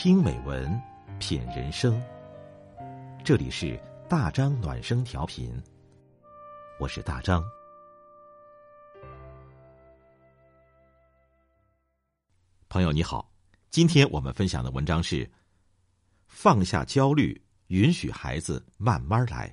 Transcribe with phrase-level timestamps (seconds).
[0.00, 0.80] 听美文，
[1.18, 2.00] 品人生。
[3.24, 3.76] 这里是
[4.08, 5.52] 大张暖声调频，
[6.78, 7.42] 我是大张。
[12.68, 13.28] 朋友你好，
[13.70, 15.28] 今天我们分享的文章是：
[16.28, 19.52] 放下焦虑，允许孩子慢慢来。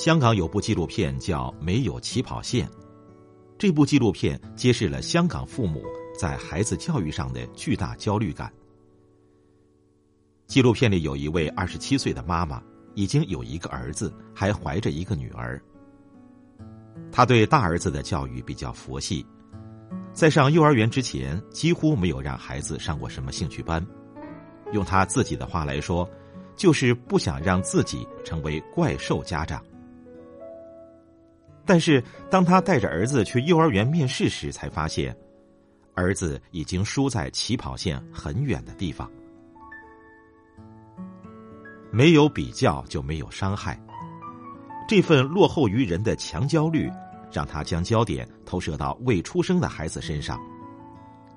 [0.00, 2.66] 香港有部纪录片叫《没有起跑线》，
[3.58, 5.82] 这部纪录片揭示了香港父母
[6.18, 8.50] 在孩子教育上的巨大焦虑感。
[10.46, 12.62] 纪录片里有一位二十七岁的妈妈，
[12.94, 15.62] 已经有一个儿子，还怀着一个女儿。
[17.12, 19.22] 他对大儿子的教育比较佛系，
[20.14, 23.86] 在上幼儿园之前，几乎没有让孩子上过什么兴趣班。
[24.72, 26.08] 用他自己的话来说，
[26.56, 29.62] 就是不想让自己成为怪兽家长。
[31.70, 35.16] 但是，当他带着儿子去幼儿园面试时，才发现，
[35.94, 39.08] 儿子已经输在起跑线很远的地方。
[41.92, 43.80] 没有比较就没有伤害，
[44.88, 46.90] 这份落后于人的强焦虑，
[47.30, 50.40] 让他将焦点投射到未出生的孩子身上。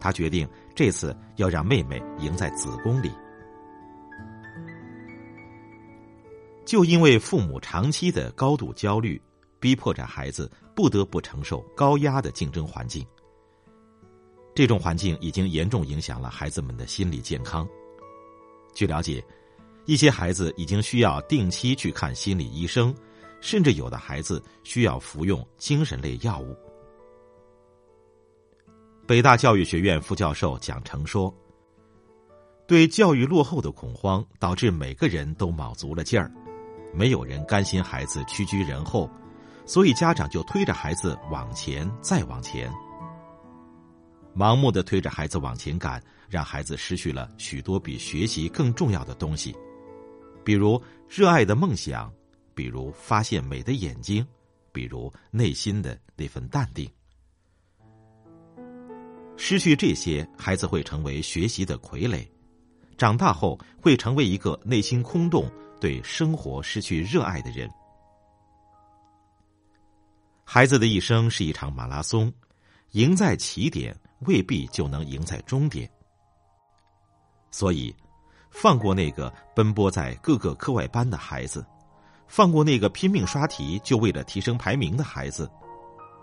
[0.00, 3.12] 他决定这次要让妹妹赢在子宫里。
[6.64, 9.22] 就因为父母长期的高度焦虑。
[9.58, 13.06] 逼迫着孩子不得不承受高压的竞争环境，
[14.54, 17.66] 这种环境已经严重影响了孩子们的心理健康。
[18.74, 19.24] 据了解，
[19.86, 22.94] 一些孩子已经需要定期去看心理医生，
[23.40, 26.54] 甚至有的孩子需要服用精神类药物。
[29.06, 31.32] 北大教育学院副教授蒋成说
[32.66, 36.30] ：“对教育落后的恐慌，导致每个人都卯足了劲儿，
[36.92, 39.08] 没有人甘心孩子屈居人后。”
[39.66, 42.72] 所以，家长就推着孩子往前，再往前，
[44.34, 49.52] 盲目的推着孩子往前赶，让孩子失去了许多比学习更重要的东西，
[50.44, 52.12] 比如热爱的梦想，
[52.54, 54.24] 比如发现美的眼睛，
[54.72, 56.88] 比如内心的那份淡定。
[59.36, 62.24] 失去这些，孩子会成为学习的傀儡，
[62.96, 65.50] 长大后会成为一个内心空洞、
[65.80, 67.68] 对生活失去热爱的人。
[70.56, 72.32] 孩子的一生是一场马拉松，
[72.92, 75.86] 赢在起点未必就能赢在终点。
[77.50, 77.94] 所以，
[78.50, 81.62] 放过那个奔波在各个课外班的孩子，
[82.26, 85.46] 放过那个拼命刷题就为了提升排名的孩子，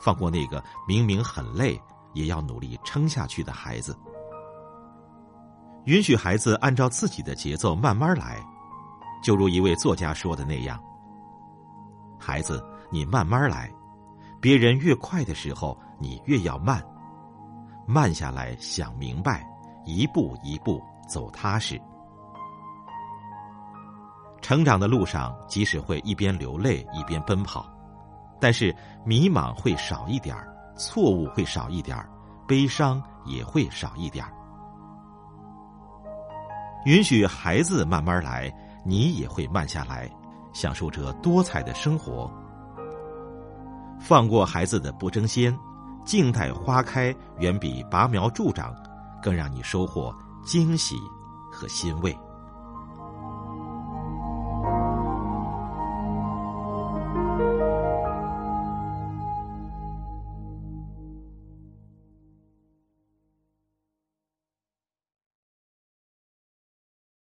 [0.00, 1.80] 放过那个明明很累
[2.12, 3.96] 也要努力撑下去的孩子，
[5.84, 8.44] 允许孩子按照自己的节奏慢慢来。
[9.22, 10.82] 就如一位作家说的那样
[12.18, 12.60] ：“孩子，
[12.90, 13.72] 你慢慢来。”
[14.40, 16.84] 别人越快的时候，你越要慢，
[17.86, 19.46] 慢下来想明白，
[19.84, 21.80] 一步一步走踏实。
[24.40, 27.66] 成长的路上，即使会一边流泪一边奔跑，
[28.40, 32.08] 但是迷茫会少一点儿错误会少一点儿
[32.46, 34.32] 悲伤也会少一点儿
[36.84, 38.52] 允许孩子慢慢来，
[38.84, 40.08] 你也会慢下来，
[40.52, 42.30] 享受着多彩的生活。
[44.00, 45.56] 放过孩子的不争先，
[46.04, 48.74] 静待花开，远比拔苗助长
[49.22, 50.14] 更让你收获
[50.44, 50.96] 惊喜
[51.50, 52.16] 和欣慰。